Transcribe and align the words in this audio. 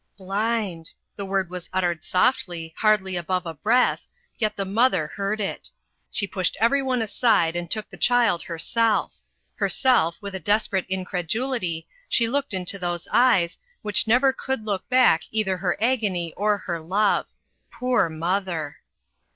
"BLIND!" 0.17 0.89
The 1.15 1.27
word 1.27 1.51
was 1.51 1.69
uttered 1.71 2.03
softly, 2.03 2.73
hardly 2.77 3.15
above 3.15 3.45
a 3.45 3.53
breath, 3.53 4.07
yet 4.39 4.55
the 4.55 4.65
mother 4.65 5.05
heard 5.05 5.39
it. 5.39 5.69
She 6.09 6.25
pushed 6.25 6.57
every 6.59 6.81
one 6.81 7.03
aside, 7.03 7.55
and 7.55 7.69
took 7.69 7.87
the 7.87 7.97
child 7.97 8.41
herself. 8.41 9.17
Herself, 9.53 10.17
with 10.19 10.33
a 10.33 10.39
desperate 10.39 10.87
incredulity, 10.89 11.87
she 12.09 12.27
looked 12.27 12.55
into 12.55 12.79
those 12.79 13.07
eyes, 13.11 13.59
which 13.83 14.07
never 14.07 14.33
could 14.33 14.65
look 14.65 14.89
back 14.89 15.21
either 15.29 15.57
her 15.57 15.77
agony 15.79 16.33
or 16.35 16.57
her 16.57 16.79
love. 16.79 17.27
Poor 17.69 18.09
mother! 18.09 18.77